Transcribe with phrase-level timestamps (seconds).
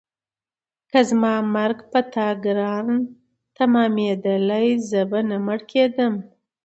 [0.89, 2.87] که زما مرګ په تا ګران
[3.57, 6.13] تمامېدلی زه به نه مړه کېدم.